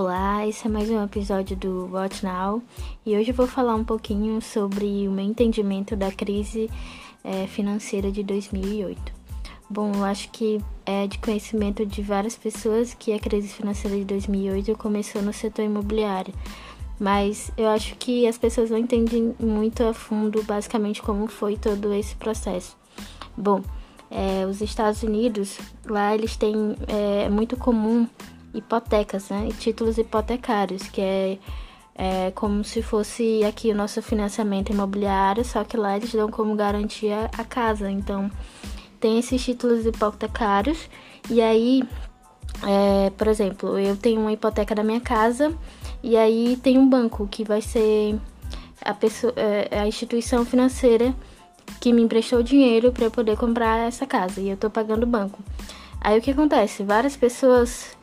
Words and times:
Olá, 0.00 0.46
esse 0.46 0.64
é 0.64 0.70
mais 0.70 0.88
um 0.88 1.02
episódio 1.02 1.56
do 1.56 1.90
What 1.92 2.24
Now 2.24 2.62
e 3.04 3.16
hoje 3.16 3.32
eu 3.32 3.34
vou 3.34 3.48
falar 3.48 3.74
um 3.74 3.82
pouquinho 3.82 4.40
sobre 4.40 5.08
o 5.08 5.10
meu 5.10 5.24
entendimento 5.24 5.96
da 5.96 6.12
crise 6.12 6.70
é, 7.24 7.48
financeira 7.48 8.12
de 8.12 8.22
2008. 8.22 9.12
Bom, 9.68 9.90
eu 9.92 10.04
acho 10.04 10.30
que 10.30 10.60
é 10.86 11.08
de 11.08 11.18
conhecimento 11.18 11.84
de 11.84 12.00
várias 12.00 12.36
pessoas 12.36 12.94
que 12.94 13.12
a 13.12 13.18
crise 13.18 13.48
financeira 13.48 13.96
de 13.96 14.04
2008 14.04 14.78
começou 14.78 15.20
no 15.20 15.32
setor 15.32 15.64
imobiliário, 15.64 16.32
mas 16.96 17.50
eu 17.56 17.68
acho 17.68 17.96
que 17.96 18.24
as 18.28 18.38
pessoas 18.38 18.70
não 18.70 18.78
entendem 18.78 19.34
muito 19.36 19.82
a 19.82 19.92
fundo 19.92 20.44
basicamente 20.44 21.02
como 21.02 21.26
foi 21.26 21.56
todo 21.56 21.92
esse 21.92 22.14
processo. 22.14 22.76
Bom, 23.36 23.64
é, 24.12 24.46
os 24.46 24.60
Estados 24.60 25.02
Unidos, 25.02 25.58
lá 25.84 26.14
eles 26.14 26.36
têm, 26.36 26.76
é, 26.86 27.24
é 27.24 27.28
muito 27.28 27.56
comum 27.56 28.06
hipotecas, 28.58 29.30
né? 29.30 29.48
Títulos 29.58 29.98
hipotecários, 29.98 30.82
que 30.88 31.00
é, 31.00 31.38
é 31.94 32.30
como 32.32 32.62
se 32.62 32.82
fosse 32.82 33.42
aqui 33.44 33.70
o 33.70 33.74
nosso 33.74 34.00
financiamento 34.02 34.70
imobiliário, 34.70 35.44
só 35.44 35.64
que 35.64 35.76
lá 35.76 35.96
eles 35.96 36.12
dão 36.12 36.30
como 36.30 36.54
garantia 36.54 37.30
a 37.36 37.44
casa. 37.44 37.90
Então, 37.90 38.30
tem 39.00 39.18
esses 39.18 39.44
títulos 39.44 39.86
hipotecários, 39.86 40.88
e 41.30 41.40
aí, 41.40 41.82
é, 42.66 43.10
por 43.10 43.28
exemplo, 43.28 43.78
eu 43.78 43.96
tenho 43.96 44.20
uma 44.20 44.32
hipoteca 44.32 44.74
da 44.74 44.82
minha 44.82 45.00
casa, 45.00 45.54
e 46.02 46.16
aí 46.16 46.58
tem 46.62 46.78
um 46.78 46.88
banco 46.88 47.26
que 47.28 47.44
vai 47.44 47.60
ser 47.60 48.18
a, 48.84 48.94
pessoa, 48.94 49.32
é, 49.36 49.80
a 49.80 49.86
instituição 49.86 50.44
financeira 50.44 51.14
que 51.80 51.92
me 51.92 52.02
emprestou 52.02 52.42
dinheiro 52.42 52.92
para 52.92 53.04
eu 53.04 53.10
poder 53.10 53.36
comprar 53.36 53.86
essa 53.86 54.06
casa, 54.06 54.40
e 54.40 54.48
eu 54.48 54.56
tô 54.56 54.70
pagando 54.70 55.02
o 55.02 55.06
banco. 55.06 55.42
Aí 56.00 56.18
o 56.18 56.22
que 56.22 56.30
acontece? 56.30 56.82
Várias 56.84 57.16
pessoas 57.16 57.97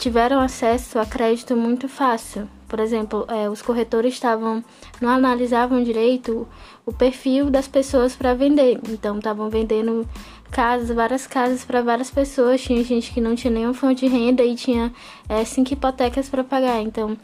tiveram 0.00 0.40
acesso 0.40 0.98
a 0.98 1.04
crédito 1.04 1.54
muito 1.54 1.86
fácil. 1.86 2.48
Por 2.66 2.80
exemplo, 2.80 3.26
é, 3.28 3.50
os 3.50 3.60
corretores 3.60 4.14
estavam 4.14 4.64
não 5.00 5.10
analisavam 5.10 5.82
direito 5.84 6.48
o 6.86 6.92
perfil 6.92 7.50
das 7.50 7.68
pessoas 7.68 8.16
para 8.16 8.32
vender. 8.32 8.80
Então, 8.88 9.18
estavam 9.18 9.50
vendendo 9.50 10.08
casas, 10.50 10.90
várias 10.90 11.26
casas 11.26 11.64
para 11.64 11.82
várias 11.82 12.10
pessoas. 12.10 12.62
Tinha 12.62 12.82
gente 12.82 13.12
que 13.12 13.20
não 13.20 13.34
tinha 13.34 13.52
nenhuma 13.52 13.74
fonte 13.74 14.08
de 14.08 14.12
renda 14.12 14.42
e 14.42 14.54
tinha 14.54 14.90
é, 15.28 15.44
cinco 15.44 15.74
hipotecas 15.74 16.30
para 16.30 16.42
pagar. 16.42 16.80
Então, 16.80 17.16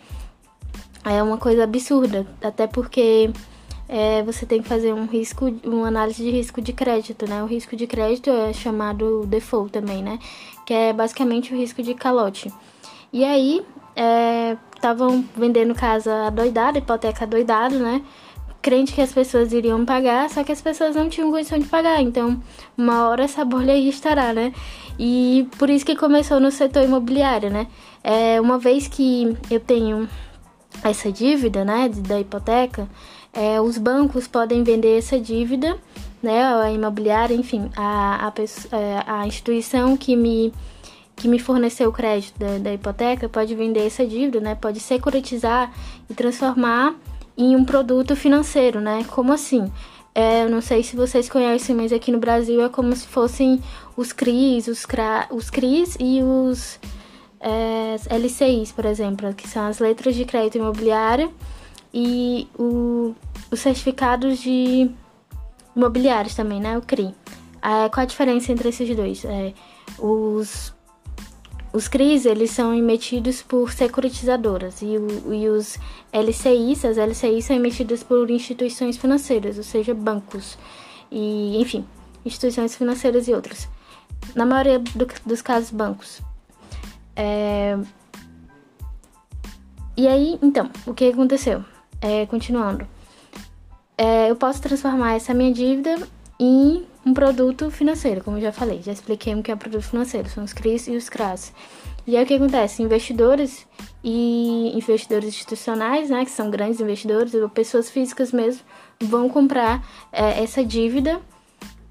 é 1.03 1.23
uma 1.23 1.39
coisa 1.39 1.65
absurda. 1.65 2.27
Até 2.43 2.67
porque 2.67 3.31
é, 3.89 4.23
você 4.23 4.45
tem 4.45 4.61
que 4.61 4.69
fazer 4.69 4.93
um 4.93 5.07
risco, 5.07 5.53
uma 5.65 5.89
análise 5.89 6.23
de 6.23 6.31
risco 6.31 6.61
de 6.61 6.73
crédito, 6.73 7.29
né? 7.29 7.43
O 7.43 7.47
risco 7.47 7.77
de 7.77 7.87
crédito 7.87 8.31
é 8.31 8.53
chamado 8.53 9.25
default 9.27 9.71
também, 9.73 10.03
né? 10.03 10.19
Que 10.65 10.75
é 10.75 10.93
basicamente 10.93 11.55
o 11.55 11.57
risco 11.57 11.83
de 11.83 11.95
calote. 11.95 12.53
E 13.13 13.25
aí, 13.25 13.65
estavam 14.75 15.21
é, 15.21 15.39
vendendo 15.39 15.75
casa 15.75 16.31
doidada, 16.31 16.79
hipoteca 16.79 17.27
doidada, 17.27 17.79
né? 17.79 18.03
Crente 18.61 18.93
que 18.93 19.01
as 19.01 19.13
pessoas 19.13 19.53
iriam 19.53 19.85
pagar, 19.85 20.29
só 20.29 20.43
que 20.43 20.51
as 20.51 20.61
pessoas 20.61 20.97
não 20.97 21.09
tinham 21.09 21.31
condição 21.31 21.59
de 21.59 21.67
pagar. 21.67 22.03
Então, 22.03 22.43
uma 22.77 23.09
hora 23.09 23.23
essa 23.23 23.45
bolha 23.45 23.77
ia 23.77 23.89
estourar, 23.89 24.35
né? 24.35 24.53
E 24.99 25.49
por 25.59 25.71
isso 25.71 25.87
que 25.87 25.95
começou 25.95 26.41
no 26.41 26.51
setor 26.51 26.83
imobiliário, 26.83 27.51
né? 27.51 27.69
É, 28.03 28.41
uma 28.41 28.59
vez 28.59 28.89
que 28.89 29.37
eu 29.51 29.61
tenho 29.61 30.09
essa 30.83 31.11
dívida, 31.11 31.65
né, 31.65 31.89
da 31.89 32.21
hipoteca, 32.21 32.89
é, 33.37 33.61
os 33.61 33.77
bancos 33.77 34.27
podem 34.27 34.63
vender 34.63 34.97
essa 34.97 35.21
dívida, 35.21 35.77
né, 36.23 36.43
a 36.43 36.73
imobiliária, 36.73 37.35
enfim, 37.35 37.71
a, 37.77 38.29
a, 38.29 38.77
é, 38.77 39.03
a 39.07 39.27
instituição 39.27 39.95
que 39.95 40.17
me, 40.17 40.53
que 41.15 41.29
me 41.29 41.39
forneceu 41.39 41.91
o 41.91 41.93
crédito 41.93 42.39
da, 42.39 42.57
da 42.57 42.73
hipoteca 42.73 43.29
pode 43.29 43.55
vender 43.55 43.87
essa 43.87 44.07
dívida, 44.07 44.41
né, 44.41 44.55
pode 44.55 44.81
securitizar 44.81 45.71
e 46.09 46.15
transformar 46.15 46.95
em 47.37 47.55
um 47.55 47.63
produto 47.63 48.17
financeiro, 48.17 48.81
né, 48.81 49.05
como 49.09 49.33
assim? 49.35 49.71
É, 50.15 50.45
eu 50.45 50.49
não 50.49 50.63
sei 50.63 50.83
se 50.83 50.97
vocês 50.97 51.29
conhecem, 51.29 51.77
mas 51.77 51.93
aqui 51.93 52.11
no 52.11 52.19
Brasil 52.19 52.65
é 52.65 52.71
como 52.71 52.97
se 52.97 53.07
fossem 53.07 53.63
os 53.99 54.15
CRIs, 54.15 54.67
os, 54.67 54.87
CRA, 54.87 55.29
os 55.31 55.51
CRIs 55.51 55.95
e 56.01 56.23
os 56.23 56.81
é, 57.39 57.97
LCIs, 58.17 58.73
por 58.73 58.87
exemplo, 58.87 59.35
que 59.35 59.47
são 59.47 59.67
as 59.67 59.79
letras 59.79 60.15
de 60.15 60.25
crédito 60.25 60.57
imobiliário 60.57 61.31
e 61.93 62.49
o, 62.59 63.15
os 63.51 63.61
certificados 63.61 64.39
de 64.39 64.91
imobiliários 65.75 66.35
também, 66.35 66.61
né? 66.61 66.77
O 66.79 66.83
CRI. 66.83 67.15
É, 67.63 67.89
qual 67.89 68.03
a 68.03 68.05
diferença 68.05 68.53
entre 68.53 68.69
esses 68.69 68.97
dois? 68.97 69.25
É, 69.25 69.53
os, 69.99 70.75
os 71.73 71.89
CRIs, 71.89 72.25
eles 72.25 72.51
são 72.51 72.75
emitidos 72.75 73.43
por 73.43 73.73
securitizadoras 73.73 74.83
e, 74.83 74.97
o, 74.97 75.35
e 75.35 75.49
os 75.49 75.79
LCIs, 76.13 76.85
as 76.85 76.97
LCIs 76.97 77.45
são 77.45 77.57
emitidas 77.57 78.03
por 78.03 78.31
instituições 78.31 78.97
financeiras, 78.97 79.59
ou 79.59 79.65
seja, 79.65 79.95
bancos 79.95 80.57
e, 81.11 81.61
enfim, 81.61 81.85
instituições 82.25 82.75
financeiras 82.75 83.29
e 83.29 83.33
outras. 83.33 83.69
Na 84.35 84.47
maioria 84.47 84.79
do, 84.79 85.07
dos 85.25 85.43
casos, 85.43 85.71
bancos. 85.71 86.21
É... 87.15 87.79
E 89.97 90.07
aí, 90.07 90.39
então, 90.43 90.71
o 90.87 90.93
que 90.93 91.09
aconteceu? 91.09 91.65
É, 92.07 92.25
continuando. 92.27 92.87
É, 93.99 94.31
eu 94.31 94.37
posso 94.37 94.63
transformar 94.63 95.15
essa 95.15 95.35
minha 95.35 95.53
dívida 95.53 95.99
em 96.39 96.87
um 97.05 97.13
produto 97.13 97.69
financeiro, 97.69 98.23
como 98.23 98.37
eu 98.37 98.43
já 98.43 98.53
falei. 98.53 98.81
Já 98.81 98.93
expliquei 98.93 99.35
o 99.35 99.43
que 99.43 99.51
é 99.51 99.57
produto 99.57 99.83
financeiro, 99.83 100.29
são 100.29 100.45
os 100.45 100.53
CRIs 100.53 100.87
e 100.87 100.93
os 100.93 101.09
CRAS. 101.09 101.53
E 102.07 102.17
aí 102.17 102.23
o 102.23 102.27
que 102.27 102.35
acontece? 102.35 102.81
Investidores 102.81 103.67
e 104.05 104.71
investidores 104.77 105.31
institucionais, 105.31 106.09
né, 106.09 106.25
que 106.25 106.31
são 106.31 106.49
grandes 106.49 106.81
investidores, 106.81 107.35
ou 107.35 107.49
pessoas 107.49 107.91
físicas 107.91 108.31
mesmo, 108.31 108.63
vão 109.01 109.29
comprar 109.29 109.85
é, 110.13 110.45
essa 110.45 110.65
dívida 110.65 111.21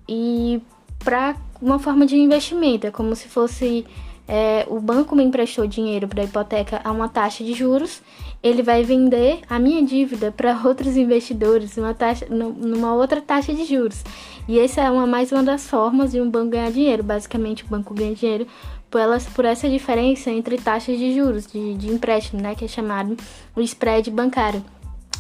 e 0.08 0.62
para 1.04 1.36
uma 1.62 1.78
forma 1.78 2.06
de 2.06 2.16
investimento. 2.16 2.88
É 2.88 2.92
como 2.92 3.14
se 3.18 3.28
fosse 3.28 3.86
é, 4.28 4.66
o 4.70 4.80
banco 4.80 5.16
me 5.16 5.24
emprestou 5.24 5.68
dinheiro 5.68 6.08
para 6.08 6.22
a 6.22 6.26
hipoteca 6.26 6.82
a 6.84 6.92
uma 6.92 7.08
taxa 7.08 7.44
de 7.44 7.54
juros, 7.54 8.02
ele 8.42 8.62
vai 8.62 8.84
vender 8.84 9.40
a 9.50 9.58
minha 9.58 9.84
dívida 9.84 10.32
para 10.32 10.60
outros 10.64 10.96
investidores 10.98 11.78
uma 11.78 11.94
taxa, 11.94 12.26
numa 12.30 12.94
outra 12.94 13.22
taxa 13.22 13.54
de 13.54 13.66
juros. 13.66 14.04
E 14.48 14.60
essa 14.60 14.82
é 14.82 14.92
uma, 14.92 15.08
mais 15.08 15.32
uma 15.32 15.44
das 15.44 15.68
formas 15.68 16.12
de 16.12 16.22
um 16.22 16.30
banco 16.30 16.52
ganhar 16.52 16.72
dinheiro. 16.72 17.04
Basicamente, 17.04 17.64
o 17.64 17.68
banco 17.68 17.94
ganha 17.94 18.14
dinheiro 18.14 18.46
por, 18.90 19.02
elas, 19.02 19.26
por 19.26 19.44
essa 19.44 19.68
diferença 19.68 20.30
entre 20.30 20.58
taxas 20.58 20.98
de 20.98 21.16
juros, 21.16 21.48
de, 21.48 21.74
de 21.74 21.92
empréstimo, 21.92 22.42
né, 22.42 22.56
que 22.56 22.66
é 22.66 22.68
chamado 22.68 23.18
o 23.56 23.62
spread 23.62 24.12
bancário. 24.12 24.64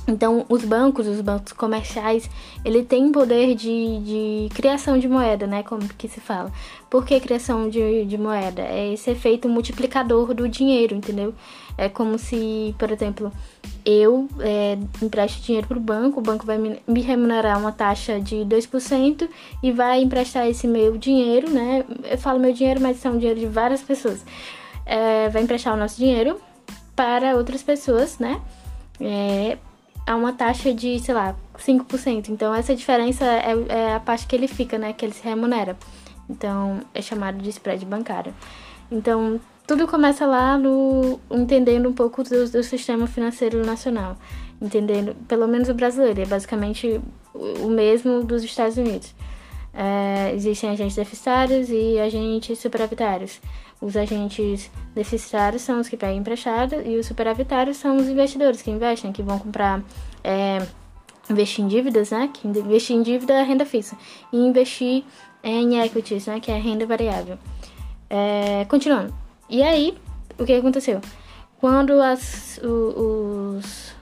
Então, 0.07 0.45
os 0.47 0.63
bancos, 0.63 1.07
os 1.07 1.19
bancos 1.19 1.51
comerciais, 1.53 2.29
ele 2.63 2.83
tem 2.83 3.11
poder 3.11 3.55
de, 3.55 3.99
de 3.99 4.49
criação 4.53 4.99
de 4.99 5.07
moeda, 5.07 5.47
né? 5.47 5.63
Como 5.63 5.87
que 5.87 6.07
se 6.07 6.19
fala. 6.19 6.51
Por 6.89 7.03
que 7.05 7.19
criação 7.19 7.67
de, 7.67 8.05
de 8.05 8.17
moeda? 8.17 8.61
É 8.61 8.93
esse 8.93 9.09
efeito 9.09 9.49
multiplicador 9.49 10.33
do 10.33 10.47
dinheiro, 10.47 10.95
entendeu? 10.95 11.33
É 11.75 11.89
como 11.89 12.19
se, 12.19 12.75
por 12.77 12.91
exemplo, 12.91 13.31
eu 13.83 14.29
é, 14.39 14.77
empresto 15.01 15.41
dinheiro 15.41 15.67
para 15.67 15.77
o 15.77 15.81
banco, 15.81 16.19
o 16.19 16.23
banco 16.23 16.45
vai 16.45 16.57
me, 16.57 17.01
remunerar 17.01 17.59
uma 17.59 17.71
taxa 17.71 18.19
de 18.19 18.37
2% 18.37 19.27
e 19.61 19.71
vai 19.71 20.01
emprestar 20.01 20.47
esse 20.47 20.67
meu 20.67 20.97
dinheiro, 20.97 21.49
né? 21.49 21.83
Eu 22.03 22.17
falo 22.17 22.39
meu 22.39 22.53
dinheiro, 22.53 22.79
mas 22.79 22.97
são 22.97 23.17
dinheiro 23.17 23.39
de 23.39 23.47
várias 23.47 23.81
pessoas. 23.81 24.23
É, 24.85 25.29
vai 25.29 25.41
emprestar 25.41 25.73
o 25.73 25.77
nosso 25.77 25.97
dinheiro 25.97 26.39
para 26.95 27.35
outras 27.35 27.63
pessoas, 27.63 28.19
né? 28.19 28.39
É, 29.01 29.57
a 30.05 30.15
uma 30.15 30.33
taxa 30.33 30.73
de, 30.73 30.99
sei 30.99 31.13
lá, 31.13 31.35
5%. 31.57 32.29
Então, 32.29 32.53
essa 32.53 32.75
diferença 32.75 33.25
é, 33.25 33.53
é, 33.69 33.95
a 33.95 33.99
parte 33.99 34.27
que 34.27 34.35
ele 34.35 34.47
fica, 34.47 34.77
né? 34.77 34.93
Que 34.93 35.05
ele 35.05 35.13
se 35.13 35.23
remunera. 35.23 35.77
Então, 36.29 36.81
é 36.93 37.01
chamado 37.01 37.37
de 37.39 37.49
spread 37.49 37.85
bancário. 37.85 38.33
Então, 38.91 39.39
tudo 39.65 39.87
começa 39.87 40.25
lá 40.25 40.57
no 40.57 41.19
entendendo 41.31 41.89
um 41.89 41.93
pouco 41.93 42.23
do, 42.23 42.49
do 42.49 42.63
sistema 42.63 43.07
financeiro 43.07 43.65
nacional. 43.65 44.15
Entendendo, 44.61 45.15
pelo 45.27 45.47
menos 45.47 45.69
o 45.69 45.73
brasileiro, 45.73 46.21
é 46.21 46.25
basicamente 46.25 47.01
o 47.33 47.69
mesmo 47.69 48.23
dos 48.23 48.43
Estados 48.43 48.77
Unidos. 48.77 49.13
É, 49.73 50.31
existem 50.33 50.69
agentes 50.69 50.95
deficitários 50.95 51.69
e 51.69 51.99
agentes 51.99 52.59
superavitários. 52.59 53.41
Os 53.81 53.95
agentes 53.97 54.71
deficitários 54.93 55.61
são 55.61 55.79
os 55.79 55.89
que 55.89 55.97
pegam 55.97 56.17
emprestado 56.17 56.75
e 56.85 56.97
os 56.97 57.05
superavitários 57.05 57.77
são 57.77 57.97
os 57.97 58.07
investidores 58.07 58.61
que 58.61 58.71
investem, 58.71 59.11
que 59.11 59.21
vão 59.21 59.37
comprar, 59.37 59.83
é, 60.23 60.65
investir 61.29 61.63
em 61.63 61.67
dívidas, 61.67 62.11
né? 62.11 62.29
Que 62.33 62.47
investir 62.47 62.95
em 62.95 63.03
dívida 63.03 63.33
é 63.33 63.43
renda 63.43 63.65
fixa 63.65 63.97
e 64.31 64.37
investir 64.37 65.03
em 65.43 65.79
equities, 65.79 66.25
né? 66.27 66.39
Que 66.39 66.51
é 66.51 66.57
renda 66.57 66.85
variável. 66.85 67.37
É, 68.09 68.65
continuando. 68.65 69.13
E 69.49 69.61
aí, 69.61 69.97
o 70.39 70.45
que 70.45 70.53
aconteceu? 70.53 71.01
Quando 71.59 72.01
as, 72.01 72.59
os, 72.63 73.93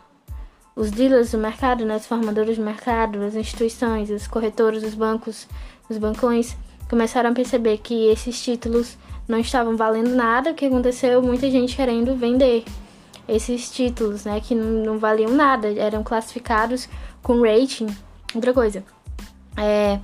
os 0.76 0.92
dealers 0.92 1.31
do 1.31 1.38
mercado, 1.38 1.86
né, 1.86 1.96
os 1.96 2.06
formadores 2.06 2.58
do 2.58 2.64
mercado, 2.64 3.22
as 3.24 3.36
instituições, 3.36 4.10
os 4.10 4.28
corretores, 4.28 4.84
os 4.84 4.96
bancos, 4.96 5.48
os 5.90 5.98
bancões, 5.98 6.56
começaram 6.90 7.30
a 7.30 7.34
perceber 7.34 7.78
que 7.78 8.08
esses 8.08 8.42
títulos 8.42 8.98
não 9.28 9.40
estavam 9.40 9.75
valendo 9.75 10.16
nada, 10.16 10.52
o 10.52 10.54
que 10.54 10.66
aconteceu? 10.66 11.22
Muita 11.22 11.50
gente 11.50 11.75
querendo 11.75 12.16
vender. 12.16 12.64
esses 13.28 13.72
títulos, 13.72 14.25
né, 14.25 14.40
que 14.42 14.54
não, 14.54 14.84
não 14.84 15.00
valiam 15.00 15.31
nada, 15.31 15.72
eram 15.74 16.04
classificados 16.04 16.90
com 17.22 17.42
rating. 17.42 17.88
Outra 18.36 18.54
coisa, 18.54 18.84
é, 19.56 20.00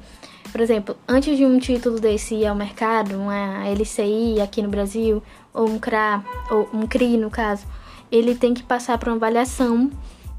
por 0.52 0.62
exemplo, 0.62 0.96
antes 1.08 1.38
de 1.38 1.46
um 1.46 1.60
título 1.60 2.00
desse 2.00 2.36
ir 2.36 2.46
ao 2.46 2.56
mercado, 2.56 3.16
uma 3.16 3.68
LCI 3.68 4.42
aqui 4.42 4.62
no 4.62 4.70
Brasil, 4.70 5.22
ou 5.54 5.68
um 5.68 5.80
CRA, 5.80 6.24
ou 6.50 6.70
um 6.74 6.88
CRI 6.88 7.18
no 7.18 7.30
caso, 7.30 7.66
ele 8.12 8.36
tem 8.36 8.54
que 8.54 8.64
passar 8.64 8.98
por 8.98 9.10
uma 9.10 9.18
avaliação 9.18 9.92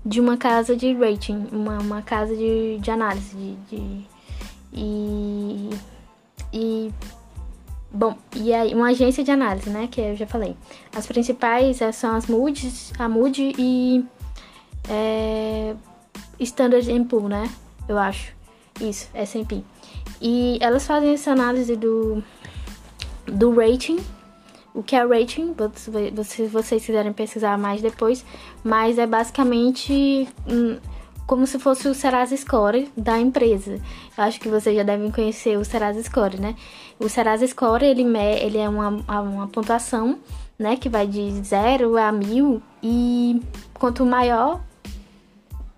de 0.05 0.21
uma 0.21 0.37
casa 0.37 0.75
de 0.75 0.93
rating, 0.95 1.49
uma, 1.53 1.79
uma 1.79 2.03
casa 2.03 2.35
de, 2.35 2.79
de 2.79 2.91
análise, 2.91 3.37
de, 3.37 3.77
de 3.77 4.07
e, 4.73 5.71
e 6.53 6.93
Bom, 7.93 8.17
e 8.37 8.55
aí 8.55 8.73
uma 8.73 8.91
agência 8.91 9.25
de 9.25 9.31
análise, 9.31 9.69
né, 9.69 9.89
que 9.91 10.01
eu 10.01 10.17
já 10.17 10.27
falei. 10.27 10.57
As 10.95 11.07
principais 11.07 11.81
é, 11.81 11.91
são 11.91 12.15
as 12.15 12.27
Moody's, 12.27 12.93
a 12.99 13.09
Moody 13.09 13.53
e 13.59 14.05
é, 14.89 15.75
Standard 16.39 16.89
Poor's, 17.05 17.29
né, 17.29 17.51
eu 17.89 17.99
acho. 17.99 18.33
Isso, 18.81 19.11
S&P. 19.13 19.63
E 20.23 20.59
elas 20.61 20.87
fazem 20.87 21.13
essa 21.13 21.33
análise 21.33 21.77
do, 21.77 22.23
do 23.27 23.55
rating, 23.55 23.99
o 24.73 24.83
que 24.83 24.95
é 24.95 25.05
rating, 25.05 25.55
se 26.25 26.47
vocês 26.47 26.87
quiserem 26.87 27.13
pesquisar 27.13 27.59
mais 27.59 27.83
depois, 27.83 28.25
mas 28.63 28.99
é 28.99 29.07
basicamente 29.07 30.29
hum, 30.49 30.79
como 31.31 31.47
se 31.47 31.61
fosse 31.61 31.87
o 31.87 31.95
Serasa 31.95 32.37
Score 32.37 32.91
da 32.97 33.17
empresa. 33.17 33.75
Eu 34.19 34.25
acho 34.25 34.41
que 34.41 34.49
vocês 34.49 34.75
já 34.75 34.83
devem 34.83 35.13
conhecer 35.13 35.57
o 35.57 35.65
Serasa 35.65 36.03
Score, 36.03 36.41
né? 36.41 36.57
O 36.99 37.09
Serasa 37.09 37.47
Score, 37.47 37.85
ele, 37.85 38.03
ele 38.03 38.59
é 38.59 38.69
uma, 38.69 38.89
uma 38.89 39.47
pontuação, 39.47 40.19
né, 40.59 40.75
que 40.75 40.89
vai 40.89 41.07
de 41.07 41.31
0 41.31 41.97
a 41.97 42.11
1000 42.11 42.61
e 42.83 43.41
quanto 43.73 44.05
maior, 44.05 44.61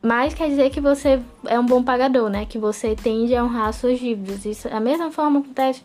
mais 0.01 0.33
quer 0.33 0.49
dizer 0.49 0.71
que 0.71 0.81
você 0.81 1.21
é 1.45 1.61
um 1.61 1.67
bom 1.67 1.83
pagador, 1.83 2.31
né? 2.31 2.47
Que 2.47 2.57
você 2.57 2.97
tende 2.97 3.37
a 3.37 3.45
honrar 3.45 3.75
suas 3.75 4.01
dívidas. 4.01 4.47
Isso, 4.47 4.69
a 4.69 4.81
mesma 4.81 5.11
forma 5.11 5.41
acontece 5.41 5.83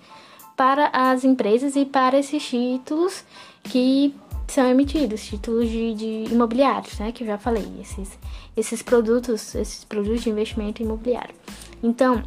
para 0.55 0.89
as 0.93 1.25
empresas 1.25 1.75
e 1.75 1.83
para 1.83 2.17
esses 2.17 2.41
títulos 2.41 3.25
que 3.63 4.15
são 4.47 4.65
emitidos, 4.65 5.25
títulos 5.25 5.69
de, 5.69 5.93
de 5.93 6.23
imobiliários, 6.31 6.97
né? 6.99 7.11
Que 7.11 7.23
eu 7.23 7.27
já 7.27 7.37
falei, 7.37 7.67
esses, 7.81 8.17
esses 8.57 8.81
produtos, 8.81 9.55
esses 9.55 9.85
produtos 9.85 10.23
de 10.23 10.29
investimento 10.29 10.81
imobiliário. 10.81 11.33
Então, 11.81 12.23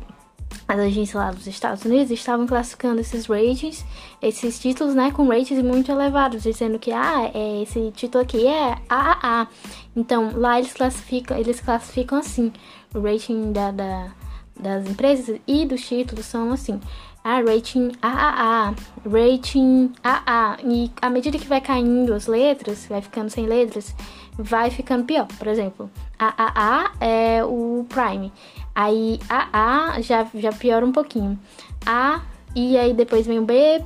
as 0.67 0.79
agências 0.79 1.15
lá 1.15 1.31
dos 1.31 1.47
Estados 1.47 1.85
Unidos 1.85 2.11
estavam 2.11 2.47
classificando 2.47 3.01
esses 3.01 3.27
ratings, 3.27 3.85
esses 4.23 4.59
títulos, 4.59 4.95
né, 4.95 5.11
com 5.11 5.29
ratings 5.29 5.63
muito 5.63 5.91
elevados, 5.91 6.45
dizendo 6.45 6.79
que 6.79 6.93
ah, 6.93 7.31
é, 7.35 7.63
esse 7.63 7.91
título 7.91 8.23
aqui 8.23 8.47
é 8.47 8.77
AAA. 8.89 9.49
Então, 9.97 10.31
lá 10.35 10.59
eles 10.59 10.73
classificam, 10.73 11.37
eles 11.37 11.61
classificam 11.61 12.19
assim, 12.19 12.53
o 12.95 13.01
rating 13.01 13.53
da, 13.53 13.71
da 13.73 14.13
das 14.61 14.89
empresas 14.89 15.41
e 15.47 15.65
dos 15.65 15.87
títulos 15.87 16.27
são 16.27 16.53
assim, 16.53 16.79
a 17.25 17.41
rating 17.41 17.93
AAA, 18.01 18.75
rating 19.05 19.93
AA. 20.03 20.59
E 20.65 20.91
à 21.01 21.11
medida 21.11 21.39
que 21.39 21.47
vai 21.47 21.61
caindo 21.61 22.15
as 22.15 22.27
letras, 22.27 22.87
vai 22.87 23.03
ficando 23.03 23.31
sem 23.31 23.47
letras, 23.47 23.95
vai 24.39 24.71
ficando 24.71 25.05
pior. 25.05 25.27
Por 25.39 25.47
exemplo, 25.47 25.91
AAA 26.19 26.93
é 27.01 27.45
o 27.45 27.87
Prime. 27.89 28.33
Aí 28.75 29.19
AA 29.29 30.01
já, 30.01 30.27
já 30.35 30.53
piora 30.53 30.85
um 30.85 30.93
pouquinho. 30.93 31.39
A, 31.85 32.23
e 32.55 32.77
aí 32.77 32.93
depois 32.95 33.27
vem 33.27 33.39
o 33.39 33.45
B, 33.45 33.83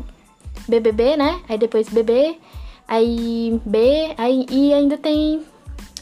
BBB, 0.68 1.16
né? 1.16 1.40
Aí 1.48 1.58
depois 1.58 1.88
BB, 1.88 2.38
aí 2.86 3.60
B, 3.64 4.14
aí 4.16 4.46
e 4.50 4.72
ainda 4.72 4.96
tem 4.96 5.42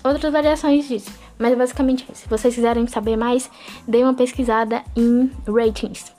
outras 0.05 0.33
variações 0.33 0.89
disso. 0.89 1.11
Mas 1.39 1.57
basicamente, 1.57 2.07
se 2.15 2.29
vocês 2.29 2.55
quiserem 2.55 2.87
saber 2.87 3.17
mais, 3.17 3.51
dê 3.87 4.03
uma 4.03 4.15
pesquisada 4.15 4.83
em 4.95 5.31
ratings. 5.47 6.13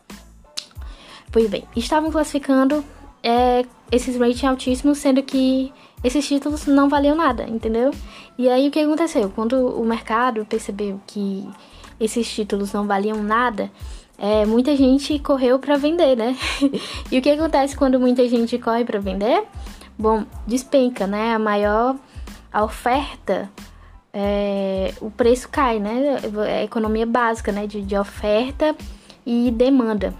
Pois 1.31 1.49
bem, 1.49 1.63
estavam 1.75 2.11
classificando 2.11 2.83
é, 3.23 3.65
esses 3.91 4.17
ratings 4.17 4.43
altíssimos, 4.43 4.97
sendo 4.97 5.23
que 5.23 5.73
esses 6.03 6.27
títulos 6.27 6.65
não 6.67 6.89
valiam 6.89 7.15
nada, 7.15 7.43
entendeu? 7.43 7.91
E 8.37 8.49
aí 8.49 8.67
o 8.67 8.71
que 8.71 8.79
aconteceu? 8.79 9.31
Quando 9.33 9.55
o 9.67 9.85
mercado 9.85 10.45
percebeu 10.45 10.99
que 11.07 11.47
esses 11.99 12.29
títulos 12.29 12.73
não 12.73 12.85
valiam 12.85 13.23
nada, 13.23 13.71
é, 14.17 14.45
muita 14.45 14.75
gente 14.75 15.17
correu 15.19 15.57
para 15.57 15.77
vender, 15.77 16.15
né? 16.17 16.35
e 17.11 17.17
o 17.17 17.21
que 17.21 17.29
acontece 17.29 17.75
quando 17.75 17.99
muita 17.99 18.27
gente 18.27 18.57
corre 18.59 18.83
para 18.83 18.99
vender? 18.99 19.43
Bom, 19.97 20.25
despenca, 20.45 21.07
né? 21.07 21.33
A 21.33 21.39
maior 21.39 21.95
a 22.51 22.63
oferta, 22.63 23.49
é, 24.13 24.93
o 25.01 25.09
preço 25.09 25.49
cai, 25.49 25.79
né? 25.79 26.17
É 26.47 26.59
a 26.59 26.63
economia 26.63 27.05
básica, 27.05 27.51
né? 27.51 27.65
De, 27.65 27.81
de 27.81 27.97
oferta 27.97 28.75
e 29.25 29.49
demanda. 29.51 30.13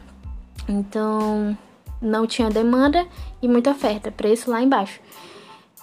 Então, 0.67 1.57
não 2.03 2.27
tinha 2.27 2.50
demanda 2.50 3.05
e 3.41 3.47
muita 3.47 3.71
oferta, 3.71 4.11
preço 4.11 4.51
lá 4.51 4.61
embaixo. 4.61 5.00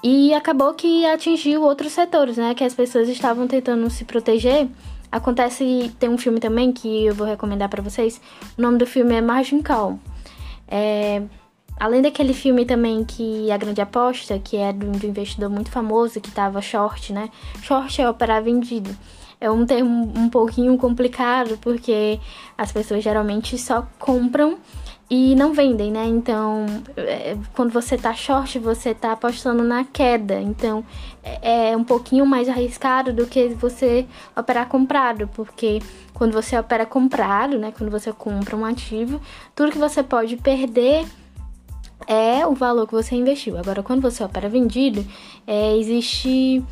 E 0.02 0.32
acabou 0.32 0.72
que 0.74 1.04
atingiu 1.06 1.62
outros 1.62 1.92
setores, 1.92 2.36
né? 2.36 2.54
Que 2.54 2.64
as 2.64 2.74
pessoas 2.74 3.08
estavam 3.08 3.46
tentando 3.46 3.88
se 3.90 4.04
proteger. 4.04 4.68
Acontece, 5.12 5.92
tem 5.98 6.08
um 6.08 6.16
filme 6.16 6.40
também 6.40 6.72
que 6.72 7.06
eu 7.06 7.14
vou 7.14 7.26
recomendar 7.26 7.68
para 7.68 7.82
vocês. 7.82 8.20
O 8.56 8.62
nome 8.62 8.78
do 8.78 8.86
filme 8.86 9.14
é 9.14 9.20
Margin 9.20 9.60
Call. 9.60 9.98
É, 10.68 11.22
além 11.78 12.00
daquele 12.00 12.32
filme 12.32 12.64
também 12.64 13.04
que 13.04 13.50
A 13.50 13.56
Grande 13.58 13.80
Aposta, 13.80 14.38
que 14.38 14.56
é 14.56 14.72
de 14.72 14.86
um 14.86 14.92
investidor 15.08 15.50
muito 15.50 15.70
famoso 15.70 16.20
que 16.20 16.30
tava 16.30 16.62
short, 16.62 17.12
né? 17.12 17.28
Short 17.60 18.00
é 18.00 18.08
operar 18.08 18.42
vendido 18.42 18.96
é 19.40 19.50
um 19.50 19.64
termo 19.64 20.12
um 20.14 20.28
pouquinho 20.28 20.76
complicado 20.76 21.58
porque 21.62 22.20
as 22.58 22.70
pessoas 22.70 23.02
geralmente 23.02 23.56
só 23.56 23.86
compram 23.98 24.58
e 25.10 25.34
não 25.34 25.52
vendem, 25.52 25.90
né? 25.90 26.06
Então, 26.06 26.66
é, 26.96 27.36
quando 27.52 27.72
você 27.72 27.98
tá 27.98 28.14
short, 28.14 28.60
você 28.60 28.94
tá 28.94 29.10
apostando 29.10 29.64
na 29.64 29.84
queda. 29.84 30.40
Então, 30.40 30.84
é, 31.20 31.72
é 31.72 31.76
um 31.76 31.82
pouquinho 31.82 32.24
mais 32.24 32.48
arriscado 32.48 33.12
do 33.12 33.26
que 33.26 33.48
você 33.48 34.06
operar 34.36 34.68
comprado, 34.68 35.28
porque 35.34 35.82
quando 36.14 36.32
você 36.32 36.56
opera 36.56 36.86
comprado, 36.86 37.58
né? 37.58 37.72
Quando 37.76 37.90
você 37.90 38.12
compra 38.12 38.56
um 38.56 38.64
ativo, 38.64 39.20
tudo 39.52 39.72
que 39.72 39.78
você 39.78 40.00
pode 40.00 40.36
perder 40.36 41.04
é 42.06 42.46
o 42.46 42.54
valor 42.54 42.86
que 42.86 42.92
você 42.92 43.16
investiu. 43.16 43.58
Agora, 43.58 43.82
quando 43.82 44.00
você 44.00 44.22
opera 44.22 44.48
vendido, 44.48 45.04
é, 45.44 45.76
existe 45.76 46.62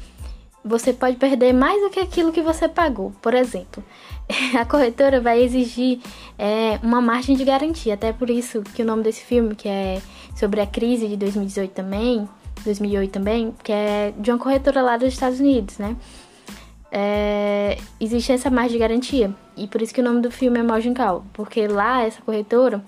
você 0.65 0.93
pode 0.93 1.17
perder 1.17 1.53
mais 1.53 1.81
do 1.83 1.91
que 1.91 2.01
aquilo 2.01 2.33
que 2.33 2.43
você 2.43 2.69
pagou. 2.69 3.13
Por 3.23 3.35
exemplo, 3.35 3.83
a 4.59 4.65
corretora 4.65 5.21
vai 5.21 5.43
exigir 5.43 6.01
é, 6.39 6.79
uma 6.83 7.01
margem 7.01 7.37
de 7.37 7.45
garantia. 7.45 7.95
Até 7.95 8.13
por 8.13 8.29
isso 8.29 8.63
que 8.63 8.83
o 8.83 8.85
nome 8.85 9.03
desse 9.03 9.25
filme, 9.25 9.55
que 9.55 9.69
é 9.69 10.01
sobre 10.37 10.61
a 10.61 10.67
crise 10.67 11.09
de 11.09 11.17
2018 11.17 11.73
também, 11.73 12.29
2008 12.65 13.11
também, 13.11 13.55
que 13.63 13.73
é 13.73 14.13
de 14.17 14.31
uma 14.31 14.39
corretora 14.39 14.83
lá 14.83 14.97
dos 14.97 15.09
Estados 15.09 15.41
Unidos, 15.41 15.79
né? 15.79 15.97
É, 16.91 17.77
existe 18.01 18.33
essa 18.33 18.51
margem 18.51 18.73
de 18.73 18.79
garantia. 18.79 19.35
E 19.57 19.67
por 19.67 19.83
isso 19.83 19.93
que 19.93 20.01
o 20.01 20.05
nome 20.05 20.21
do 20.21 20.31
filme 20.31 20.59
é 20.59 20.63
Margin 20.63 20.95
Call. 20.95 21.25
Porque 21.33 21.67
lá, 21.67 22.03
essa 22.03 22.21
corretora, 22.23 22.83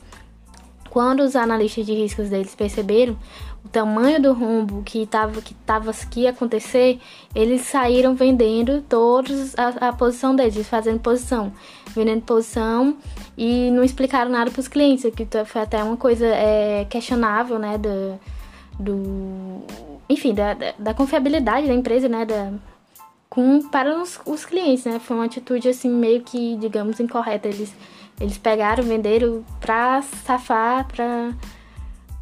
quando 0.88 1.20
os 1.20 1.36
analistas 1.36 1.86
de 1.86 1.92
riscos 1.92 2.30
deles 2.30 2.54
perceberam 2.54 3.16
o 3.64 3.68
tamanho 3.68 4.20
do 4.20 4.32
rombo 4.32 4.82
que 4.82 5.06
tava 5.06 5.40
que 5.42 5.54
tava 5.54 5.92
que 6.10 6.20
ia 6.20 6.30
acontecer, 6.30 6.98
eles 7.34 7.62
saíram 7.62 8.14
vendendo 8.14 8.82
todos 8.88 9.54
a, 9.58 9.88
a 9.88 9.92
posição 9.92 10.34
deles, 10.34 10.68
fazendo 10.68 11.00
posição, 11.00 11.52
vendendo 11.94 12.22
posição 12.22 12.96
e 13.36 13.70
não 13.70 13.84
explicaram 13.84 14.30
nada 14.30 14.50
para 14.50 14.60
os 14.60 14.68
clientes, 14.68 15.04
que 15.14 15.26
foi 15.44 15.62
até 15.62 15.82
uma 15.82 15.96
coisa 15.96 16.26
é, 16.26 16.86
questionável, 16.88 17.58
né, 17.58 17.76
do, 17.78 18.18
do 18.78 19.62
enfim, 20.08 20.34
da, 20.34 20.54
da, 20.54 20.74
da, 20.78 20.94
confiabilidade 20.94 21.66
da 21.66 21.74
empresa, 21.74 22.08
né, 22.08 22.24
da, 22.24 22.52
com 23.28 23.62
para 23.68 24.00
os, 24.00 24.20
os 24.26 24.44
clientes, 24.44 24.84
né, 24.84 24.98
foi 24.98 25.16
uma 25.16 25.26
atitude 25.26 25.68
assim 25.68 25.90
meio 25.90 26.22
que, 26.22 26.56
digamos, 26.56 26.98
incorreta, 26.98 27.48
eles 27.48 27.74
eles 28.20 28.36
pegaram, 28.36 28.84
venderam 28.84 29.42
pra 29.60 30.02
safar, 30.02 30.86
pra 30.86 31.32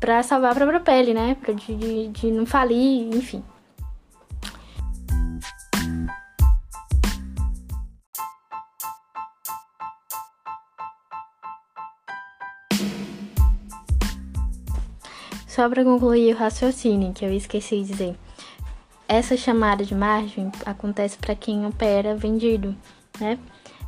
para 0.00 0.22
salvar 0.22 0.52
a 0.52 0.54
própria 0.54 0.80
pele, 0.80 1.12
né? 1.12 1.36
Pra 1.40 1.52
de, 1.52 1.74
de, 1.74 2.08
de 2.08 2.30
não 2.30 2.46
falir, 2.46 3.14
enfim. 3.14 3.42
Só 15.46 15.68
para 15.68 15.82
concluir 15.82 16.32
o 16.32 16.38
raciocínio, 16.38 17.12
que 17.12 17.24
eu 17.24 17.32
esqueci 17.32 17.82
de 17.82 17.90
dizer. 17.90 18.16
Essa 19.08 19.36
chamada 19.36 19.84
de 19.84 19.92
margem 19.92 20.52
acontece 20.64 21.18
para 21.18 21.34
quem 21.34 21.66
opera 21.66 22.14
vendido, 22.14 22.76
né? 23.18 23.36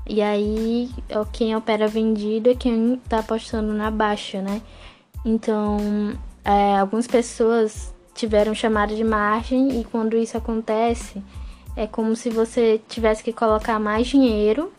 E 0.05 0.21
aí, 0.21 0.91
quem 1.33 1.55
opera 1.55 1.87
vendido 1.87 2.51
é 2.51 2.57
quem 2.57 3.01
tá 3.09 3.21
apostando 3.21 3.73
na 3.73 3.89
baixa, 3.89 4.43
né? 4.43 4.61
Então, 5.25 5.79
é, 6.45 6.79
algumas 6.79 7.07
pessoas 7.07 7.93
tiveram 8.15 8.55
chamada 8.55 8.95
de 8.95 9.05
margem 9.05 9.81
e 9.81 9.85
quando 9.85 10.17
isso 10.17 10.37
acontece, 10.37 11.23
é 11.77 11.87
como 11.87 12.15
se 12.17 12.31
você 12.31 12.81
tivesse 12.89 13.23
que 13.23 13.33
colocar 13.33 13.79
mais 13.79 14.07
dinheiro 14.07 14.73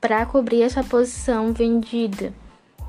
para 0.00 0.24
cobrir 0.24 0.62
essa 0.62 0.82
posição 0.82 1.52
vendida. 1.52 2.32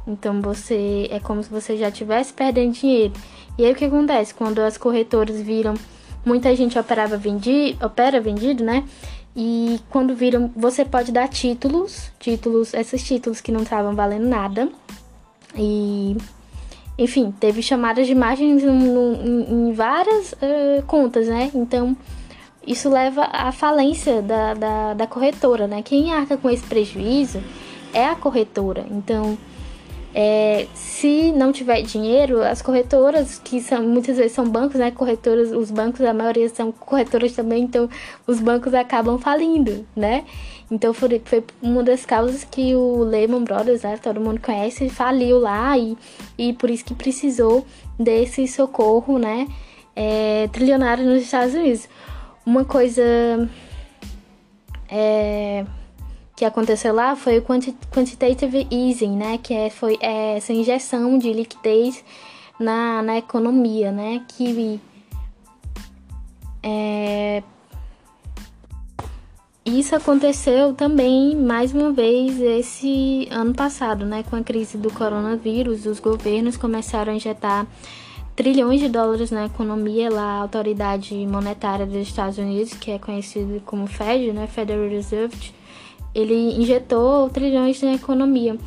Então 0.07 0.41
você 0.41 1.07
é 1.12 1.19
como 1.19 1.43
se 1.43 1.50
você 1.50 1.77
já 1.77 1.89
estivesse 1.89 2.33
perdendo 2.33 2.74
dinheiro. 2.74 3.13
E 3.57 3.65
aí 3.65 3.71
o 3.71 3.75
que 3.75 3.86
acontece? 3.86 4.33
Quando 4.33 4.60
as 4.60 4.77
corretoras 4.77 5.39
viram, 5.41 5.74
muita 6.25 6.55
gente 6.55 6.77
operava 6.79 7.17
vendido, 7.17 7.86
opera 7.86 8.19
vendido, 8.19 8.63
né? 8.63 8.83
E 9.36 9.79
quando 9.89 10.15
viram, 10.15 10.51
você 10.55 10.83
pode 10.83 11.12
dar 11.12 11.27
títulos, 11.27 12.12
títulos, 12.19 12.74
esses 12.74 13.03
títulos 13.03 13.39
que 13.39 13.51
não 13.51 13.62
estavam 13.62 13.95
valendo 13.95 14.27
nada. 14.27 14.69
E 15.55 16.17
enfim, 17.01 17.34
teve 17.39 17.63
chamadas 17.63 18.05
de 18.05 18.13
margens 18.13 18.63
em, 18.63 19.70
em 19.70 19.74
várias 19.74 20.34
uh, 20.34 20.84
contas, 20.86 21.27
né? 21.27 21.50
Então 21.55 21.98
isso 22.65 22.88
leva 22.89 23.24
à 23.24 23.51
falência 23.51 24.22
da, 24.22 24.53
da, 24.53 24.93
da 24.93 25.08
corretora, 25.08 25.65
né? 25.65 25.81
Quem 25.81 26.13
arca 26.13 26.38
com 26.38 26.48
esse 26.48 26.63
prejuízo 26.63 27.41
é 27.91 28.05
a 28.05 28.13
corretora. 28.13 28.86
Então 28.91 29.36
é, 30.13 30.67
se 30.75 31.31
não 31.31 31.51
tiver 31.51 31.81
dinheiro, 31.81 32.43
as 32.43 32.62
corretoras, 32.62 33.39
que 33.43 33.60
são 33.62 33.81
muitas 33.81 34.17
vezes 34.17 34.34
são 34.34 34.48
bancos, 34.48 34.75
né? 34.79 34.91
Corretoras, 34.91 35.51
os 35.51 35.72
bancos, 35.72 36.01
a 36.01 36.13
maioria 36.13 36.50
são 36.50 36.72
corretoras 36.72 37.31
também, 37.34 37.63
então 37.63 37.89
os 38.27 38.39
bancos 38.39 38.75
acabam 38.75 39.17
falindo, 39.17 39.84
né? 39.96 40.24
Então 40.72 40.94
foi, 40.94 41.22
foi 41.25 41.44
uma 41.62 41.84
das 41.84 42.06
causas 42.06 42.46
que 42.46 42.74
o 42.74 43.04
Lehman 43.04 43.44
Brothers, 43.44 43.82
né, 43.82 43.98
todo 44.01 44.22
mundo 44.22 44.40
conhece, 44.40 44.90
faliu 44.90 45.38
lá 45.38 45.78
e, 45.78 45.98
e 46.38 46.54
por 46.54 46.70
isso 46.70 46.86
que 46.86 46.96
precisou 46.96 47.66
desse 48.00 48.48
socorro, 48.48 49.20
né? 49.20 49.48
É, 49.94 50.48
trilionário 50.54 51.04
nos 51.04 51.24
Estados 51.24 51.54
Unidos. 51.54 51.90
Uma 52.46 52.63
coisa. 52.63 53.04
É, 54.90 55.66
que 56.36 56.46
aconteceu 56.46 56.94
lá 56.94 57.16
foi 57.16 57.38
o 57.38 57.44
quantitative 57.44 58.68
easing, 58.72 59.16
né, 59.16 59.38
que 59.38 59.54
é, 59.54 59.70
foi 59.70 59.98
é, 60.01 60.38
essa 60.38 60.51
injeção 60.51 61.20
de 61.20 61.32
liquidez 61.32 62.04
na, 62.60 63.04
na 63.04 63.18
economia, 63.20 63.92
né, 63.92 64.25
que 64.28 64.82
é, 66.63 67.44
isso 69.65 69.96
aconteceu 69.96 70.74
também 70.74 71.36
mais 71.36 71.72
uma 71.72 71.91
vez 71.91 72.41
esse 72.41 73.27
ano 73.30 73.53
passado, 73.53 74.06
né, 74.06 74.24
com 74.24 74.36
a 74.36 74.41
crise 74.41 74.77
do 74.77 74.91
coronavírus, 74.91 75.86
os 75.86 76.00
governos 76.00 76.58
começaram 76.58 77.13
a 77.13 77.15
injetar 77.15 77.68
trilhões 78.36 78.80
de 78.80 78.89
dólares 78.89 79.30
na 79.30 79.46
economia, 79.46 80.10
lá 80.10 80.38
a 80.38 80.41
autoridade 80.41 81.13
monetária 81.27 81.86
dos 81.86 81.96
Estados 81.96 82.39
Unidos, 82.39 82.74
que 82.74 82.89
é 82.89 82.98
conhecida 82.98 83.62
como 83.63 83.86
Fed, 83.86 84.34
né, 84.34 84.48
Federal 84.48 84.89
Reserve, 84.89 85.51
ele 86.13 86.60
injetou 86.60 87.30
trilhões 87.30 87.82
na 87.84 87.94
economia. 87.94 88.58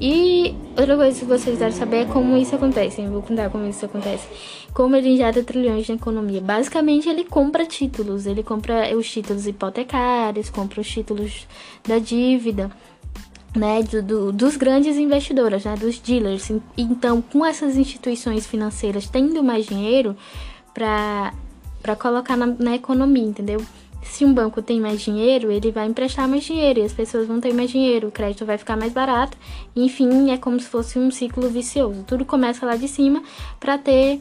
E 0.00 0.54
outra 0.76 0.96
coisa 0.96 1.18
que 1.18 1.24
vocês 1.24 1.54
quiserem 1.54 1.74
saber 1.74 1.96
é 1.96 2.04
como 2.04 2.36
isso 2.36 2.54
acontece. 2.54 3.00
Eu 3.00 3.10
vou 3.10 3.22
contar 3.22 3.50
como 3.50 3.66
isso 3.66 3.84
acontece. 3.84 4.28
Como 4.72 4.94
ele 4.94 5.08
injeta 5.08 5.42
trilhões 5.42 5.88
na 5.88 5.96
economia. 5.96 6.40
Basicamente, 6.40 7.08
ele 7.08 7.24
compra 7.24 7.66
títulos. 7.66 8.26
Ele 8.26 8.42
compra 8.42 8.96
os 8.96 9.10
títulos 9.10 9.46
hipotecários, 9.46 10.50
compra 10.50 10.80
os 10.80 10.88
títulos 10.88 11.48
da 11.86 11.98
dívida, 11.98 12.70
né? 13.56 13.82
Do, 13.82 14.02
do, 14.02 14.32
dos 14.32 14.56
grandes 14.56 14.96
investidores, 14.96 15.64
né? 15.64 15.74
Dos 15.76 15.98
dealers. 15.98 16.48
Então, 16.76 17.20
com 17.20 17.44
essas 17.44 17.76
instituições 17.76 18.46
financeiras 18.46 19.08
tendo 19.08 19.42
mais 19.42 19.66
dinheiro 19.66 20.16
para 20.72 21.96
colocar 21.98 22.36
na, 22.36 22.46
na 22.46 22.76
economia, 22.76 23.24
entendeu? 23.24 23.60
Se 24.02 24.24
um 24.24 24.32
banco 24.32 24.62
tem 24.62 24.80
mais 24.80 25.00
dinheiro, 25.00 25.50
ele 25.50 25.70
vai 25.70 25.86
emprestar 25.86 26.28
mais 26.28 26.44
dinheiro 26.44 26.80
e 26.80 26.82
as 26.82 26.92
pessoas 26.92 27.26
vão 27.26 27.40
ter 27.40 27.52
mais 27.52 27.70
dinheiro, 27.70 28.08
o 28.08 28.10
crédito 28.10 28.44
vai 28.44 28.58
ficar 28.58 28.76
mais 28.76 28.92
barato. 28.92 29.36
Enfim, 29.74 30.30
é 30.30 30.36
como 30.36 30.58
se 30.58 30.66
fosse 30.66 30.98
um 30.98 31.10
ciclo 31.10 31.48
vicioso. 31.48 32.04
Tudo 32.06 32.24
começa 32.24 32.64
lá 32.64 32.76
de 32.76 32.88
cima 32.88 33.22
para 33.60 33.76
ter 33.78 34.20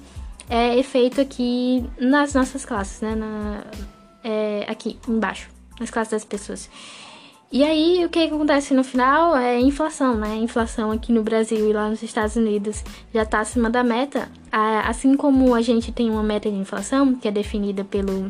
é, 0.50 0.78
efeito 0.78 1.22
aqui 1.22 1.86
nas 2.00 2.34
nossas 2.34 2.66
classes, 2.66 3.02
né? 3.02 3.16
Na, 3.16 3.64
é, 4.24 4.66
aqui 4.68 4.98
embaixo, 5.08 5.50
nas 5.80 5.90
classes 5.90 6.12
das 6.12 6.26
pessoas. 6.26 6.70
E 7.50 7.64
aí, 7.64 8.04
o 8.04 8.10
que 8.10 8.20
acontece 8.20 8.74
no 8.74 8.84
final 8.84 9.38
é 9.38 9.58
inflação, 9.58 10.16
né? 10.16 10.34
A 10.34 10.36
inflação 10.36 10.92
aqui 10.92 11.14
no 11.14 11.24
Brasil 11.24 11.70
e 11.70 11.72
lá 11.72 11.90
nos 11.90 12.04
Estados 12.04 12.36
Unidos 12.36 12.84
já 13.14 13.24
está 13.24 13.40
acima 13.40 13.70
da 13.70 13.84
meta. 13.86 14.28
Assim 14.52 15.16
como 15.16 15.56
a 15.56 15.62
gente 15.62 15.92
tem 15.94 16.10
uma 16.10 16.24
meta 16.24 16.52
de 16.52 16.58
inflação, 16.58 17.16
que 17.16 17.26
é 17.26 17.32
definida 17.32 17.86
pelo 17.86 18.30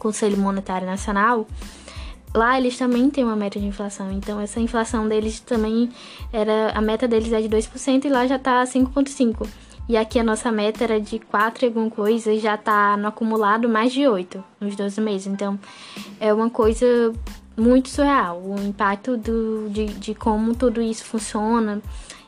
Conselho 0.00 0.36
Monetário 0.36 0.86
Nacional, 0.86 1.46
lá 2.34 2.58
eles 2.58 2.76
também 2.76 3.08
têm 3.08 3.22
uma 3.22 3.36
meta 3.36 3.60
de 3.60 3.66
inflação. 3.66 4.10
Então 4.10 4.40
essa 4.40 4.58
inflação 4.58 5.06
deles 5.06 5.38
também 5.38 5.90
era 6.32 6.72
a 6.74 6.80
meta 6.80 7.06
deles 7.06 7.32
é 7.32 7.40
de 7.40 7.48
2% 7.48 8.04
e 8.04 8.08
lá 8.08 8.26
já 8.26 8.38
tá 8.38 8.64
5.5. 8.64 9.46
E 9.88 9.96
aqui 9.96 10.18
a 10.18 10.24
nossa 10.24 10.52
meta 10.52 10.84
era 10.84 11.00
de 11.00 11.18
4 11.18 11.64
e 11.64 11.66
alguma 11.66 11.90
coisa 11.90 12.32
e 12.32 12.38
já 12.38 12.56
tá 12.56 12.96
no 12.96 13.08
acumulado 13.08 13.68
mais 13.68 13.92
de 13.92 14.06
8 14.06 14.42
nos 14.60 14.74
12 14.76 15.00
meses. 15.00 15.26
Então 15.26 15.58
é 16.18 16.32
uma 16.32 16.48
coisa 16.48 17.12
muito 17.56 17.88
surreal 17.88 18.40
o 18.40 18.56
impacto 18.60 19.16
do, 19.16 19.68
de, 19.68 19.86
de 19.86 20.14
como 20.14 20.54
tudo 20.54 20.80
isso 20.80 21.04
funciona 21.04 21.82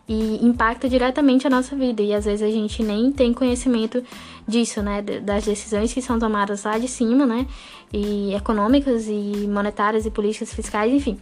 e 0.08 0.44
impacta 0.44 0.88
diretamente 0.88 1.46
a 1.46 1.50
nossa 1.50 1.76
vida. 1.76 2.02
E 2.02 2.12
às 2.12 2.24
vezes 2.24 2.42
a 2.42 2.50
gente 2.50 2.82
nem 2.82 3.12
tem 3.12 3.32
conhecimento 3.32 4.02
disso, 4.46 4.82
né? 4.82 5.02
Das 5.02 5.44
decisões 5.44 5.92
que 5.92 6.02
são 6.02 6.18
tomadas 6.18 6.64
lá 6.64 6.78
de 6.78 6.88
cima, 6.88 7.26
né? 7.26 7.46
E 7.92 8.34
econômicas 8.34 9.06
e 9.08 9.46
monetárias 9.48 10.06
e 10.06 10.10
políticas 10.10 10.52
fiscais, 10.52 10.92
enfim. 10.92 11.18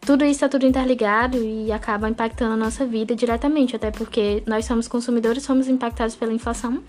Tudo 0.00 0.24
isso 0.24 0.32
está 0.32 0.48
tudo 0.48 0.66
interligado 0.66 1.38
e 1.38 1.72
acaba 1.72 2.08
impactando 2.08 2.52
a 2.52 2.56
nossa 2.56 2.84
vida 2.84 3.14
diretamente, 3.16 3.74
até 3.74 3.90
porque 3.90 4.42
nós 4.46 4.66
somos 4.66 4.86
consumidores, 4.86 5.42
somos 5.42 5.68
impactados 5.68 6.14
pela 6.14 6.32
inflação 6.32 6.82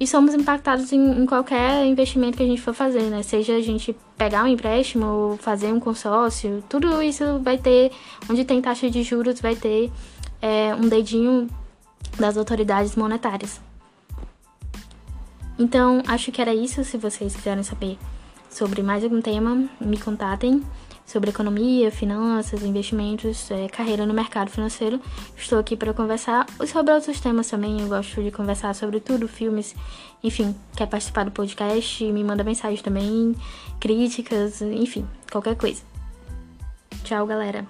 e 0.00 0.06
somos 0.06 0.34
impactados 0.34 0.92
em, 0.92 1.22
em, 1.22 1.26
qualquer 1.26 1.86
investimento 1.86 2.36
que 2.36 2.42
a 2.42 2.46
gente 2.46 2.60
for 2.60 2.74
fazer, 2.74 3.02
né? 3.02 3.22
Seja 3.22 3.54
a 3.54 3.60
gente 3.60 3.94
pegar 4.18 4.42
um 4.42 4.48
empréstimo 4.48 5.06
ou 5.06 5.36
fazer 5.36 5.72
um 5.72 5.78
consórcio, 5.78 6.62
tudo 6.68 7.00
isso 7.00 7.38
vai 7.40 7.56
ter, 7.56 7.92
onde 8.28 8.44
tem 8.44 8.60
taxa 8.60 8.90
de 8.90 9.02
juros, 9.04 9.40
vai 9.40 9.54
ter 9.54 9.92
é, 10.42 10.74
um 10.74 10.88
dedinho 10.88 11.48
das 12.18 12.36
autoridades 12.36 12.96
monetárias. 12.96 13.60
Então, 15.58 16.02
acho 16.06 16.32
que 16.32 16.40
era 16.40 16.54
isso. 16.54 16.84
Se 16.84 16.96
vocês 16.96 17.34
quiserem 17.34 17.62
saber 17.62 17.98
sobre 18.50 18.82
mais 18.82 19.04
algum 19.04 19.20
tema, 19.20 19.68
me 19.80 19.98
contatem 19.98 20.62
sobre 21.06 21.30
economia, 21.30 21.90
finanças, 21.90 22.62
investimentos, 22.62 23.50
é, 23.50 23.68
carreira 23.68 24.06
no 24.06 24.14
mercado 24.14 24.50
financeiro. 24.50 25.00
Estou 25.36 25.58
aqui 25.58 25.76
para 25.76 25.92
conversar 25.92 26.46
sobre 26.66 26.92
outros 26.92 27.20
temas 27.20 27.48
também. 27.48 27.80
Eu 27.80 27.88
gosto 27.88 28.22
de 28.22 28.30
conversar 28.30 28.74
sobre 28.74 29.00
tudo, 29.00 29.28
filmes, 29.28 29.74
enfim. 30.22 30.54
Quer 30.76 30.86
participar 30.86 31.24
do 31.24 31.30
podcast? 31.30 32.04
Me 32.04 32.24
manda 32.24 32.42
mensagem 32.42 32.82
também, 32.82 33.34
críticas, 33.78 34.62
enfim, 34.62 35.06
qualquer 35.30 35.56
coisa. 35.56 35.82
Tchau, 37.04 37.26
galera. 37.26 37.66